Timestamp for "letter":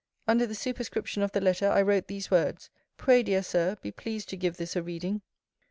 1.39-1.67